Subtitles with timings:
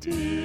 [0.00, 0.39] dear.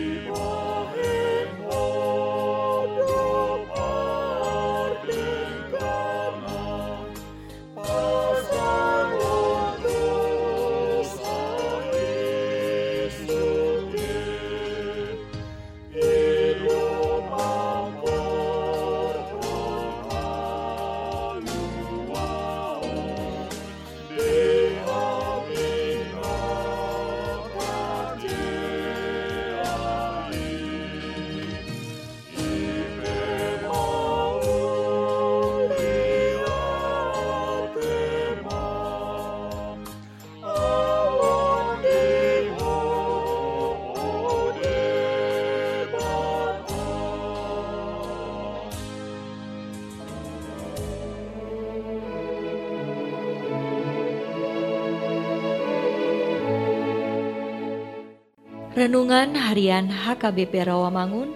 [58.75, 61.31] Renungan Harian HKBP Rawamangun,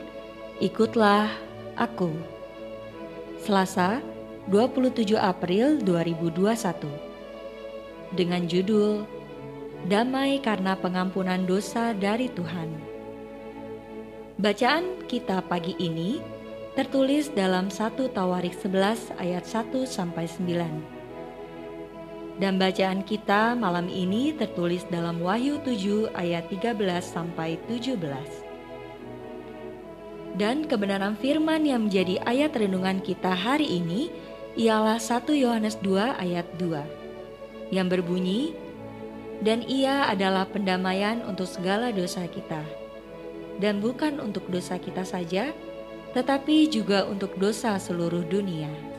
[0.60, 1.32] ikutlah
[1.80, 2.12] aku.
[3.40, 4.04] Selasa,
[4.52, 6.84] 27 April 2021.
[8.12, 9.08] Dengan judul
[9.88, 12.76] Damai karena pengampunan dosa dari Tuhan.
[14.36, 16.20] Bacaan kita pagi ini
[16.76, 20.99] tertulis dalam 1 Tawarik 11 ayat 1 sampai 9.
[22.40, 28.00] Dan bacaan kita malam ini tertulis dalam Wahyu 7 ayat 13 sampai 17.
[30.40, 34.08] Dan kebenaran firman yang menjadi ayat renungan kita hari ini
[34.56, 38.56] ialah 1 Yohanes 2 ayat 2 yang berbunyi
[39.44, 42.64] dan ia adalah pendamaian untuk segala dosa kita
[43.60, 45.52] dan bukan untuk dosa kita saja
[46.16, 48.99] tetapi juga untuk dosa seluruh dunia.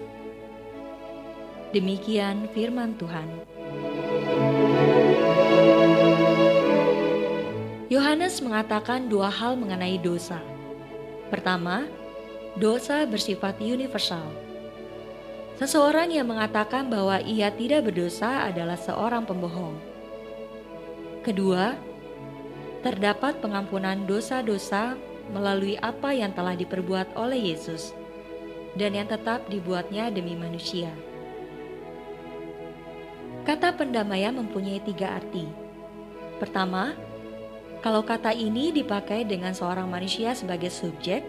[1.70, 3.31] Demikian firman Tuhan.
[7.86, 10.42] Yohanes mengatakan dua hal mengenai dosa.
[11.30, 11.86] Pertama,
[12.59, 14.26] dosa bersifat universal.
[15.62, 19.78] Seseorang yang mengatakan bahwa ia tidak berdosa adalah seorang pembohong.
[21.22, 21.78] Kedua,
[22.82, 24.98] terdapat pengampunan dosa-dosa
[25.30, 27.94] melalui apa yang telah diperbuat oleh Yesus
[28.75, 30.91] dan yang tetap dibuatnya demi manusia.
[33.41, 35.49] Kata pendamaian mempunyai tiga arti.
[36.37, 36.93] Pertama,
[37.81, 41.25] kalau kata ini dipakai dengan seorang manusia sebagai subjek,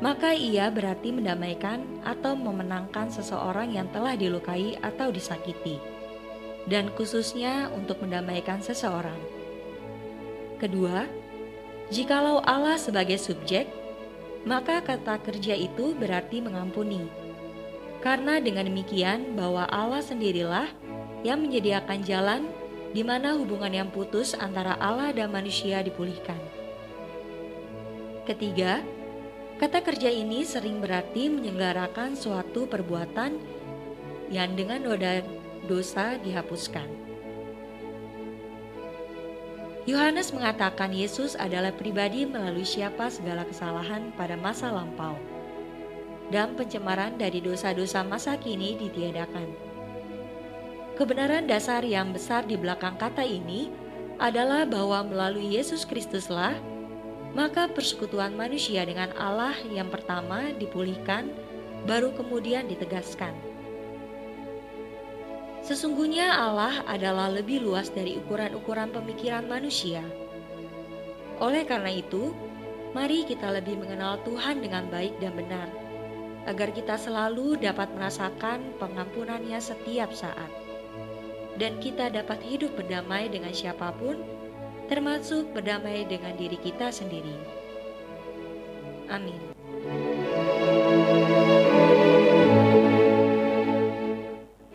[0.00, 5.76] maka ia berarti mendamaikan atau memenangkan seseorang yang telah dilukai atau disakiti,
[6.68, 9.16] dan khususnya untuk mendamaikan seseorang.
[10.56, 11.04] Kedua,
[11.92, 13.68] jikalau Allah sebagai subjek,
[14.48, 17.04] maka kata kerja itu berarti mengampuni.
[18.00, 20.68] Karena dengan demikian bahwa Allah sendirilah
[21.26, 22.46] yang menyediakan jalan
[22.94, 26.38] di mana hubungan yang putus antara Allah dan manusia dipulihkan.
[28.22, 28.78] Ketiga,
[29.58, 33.36] kata kerja ini sering berarti menyelenggarakan suatu perbuatan
[34.30, 35.22] yang dengan noda
[35.66, 36.86] dosa dihapuskan.
[39.86, 45.14] Yohanes mengatakan Yesus adalah pribadi melalui siapa segala kesalahan pada masa lampau,
[46.34, 49.65] dan pencemaran dari dosa-dosa masa kini ditiadakan.
[50.96, 53.68] Kebenaran dasar yang besar di belakang kata ini
[54.16, 56.56] adalah bahwa melalui Yesus Kristuslah,
[57.36, 61.28] maka persekutuan manusia dengan Allah yang pertama dipulihkan,
[61.84, 63.36] baru kemudian ditegaskan.
[65.60, 70.00] Sesungguhnya Allah adalah lebih luas dari ukuran-ukuran pemikiran manusia.
[71.44, 72.32] Oleh karena itu,
[72.96, 75.68] mari kita lebih mengenal Tuhan dengan baik dan benar,
[76.48, 80.65] agar kita selalu dapat merasakan pengampunannya setiap saat
[81.56, 84.20] dan kita dapat hidup berdamai dengan siapa pun,
[84.86, 87.34] termasuk berdamai dengan diri kita sendiri.
[89.08, 89.40] Amin.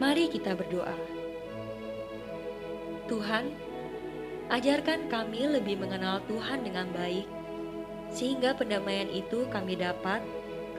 [0.02, 0.98] Mari kita berdoa.
[3.06, 3.52] Tuhan,
[4.50, 7.28] ajarkan kami lebih mengenal Tuhan dengan baik,
[8.10, 10.24] sehingga pendamaian itu kami dapat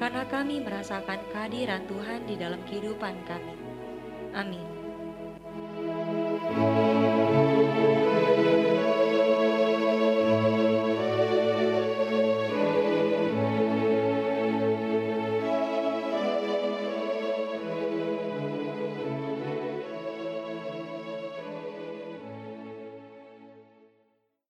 [0.00, 3.54] karena kami merasakan kehadiran Tuhan di dalam kehidupan kami.
[4.32, 4.81] Amin.
[6.54, 6.81] Bye.